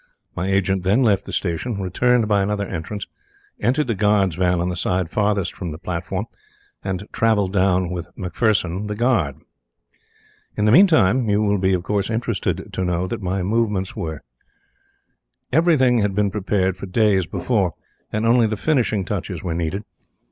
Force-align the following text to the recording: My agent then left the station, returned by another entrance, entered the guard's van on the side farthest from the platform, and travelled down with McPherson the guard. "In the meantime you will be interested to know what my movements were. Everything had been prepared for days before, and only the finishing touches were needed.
My 0.35 0.47
agent 0.47 0.81
then 0.81 1.03
left 1.03 1.25
the 1.25 1.31
station, 1.31 1.79
returned 1.79 2.27
by 2.27 2.41
another 2.41 2.65
entrance, 2.67 3.05
entered 3.59 3.85
the 3.85 3.93
guard's 3.93 4.35
van 4.35 4.59
on 4.59 4.69
the 4.69 4.75
side 4.75 5.11
farthest 5.11 5.53
from 5.55 5.69
the 5.71 5.77
platform, 5.77 6.25
and 6.83 7.07
travelled 7.11 7.53
down 7.53 7.91
with 7.91 8.07
McPherson 8.17 8.87
the 8.87 8.95
guard. 8.95 9.35
"In 10.57 10.65
the 10.65 10.71
meantime 10.71 11.29
you 11.29 11.43
will 11.43 11.59
be 11.59 11.73
interested 12.09 12.73
to 12.73 12.83
know 12.83 13.03
what 13.03 13.21
my 13.21 13.43
movements 13.43 13.95
were. 13.95 14.23
Everything 15.53 15.99
had 15.99 16.15
been 16.15 16.31
prepared 16.31 16.77
for 16.77 16.87
days 16.87 17.27
before, 17.27 17.75
and 18.11 18.25
only 18.25 18.47
the 18.47 18.57
finishing 18.57 19.05
touches 19.05 19.43
were 19.43 19.53
needed. 19.53 19.83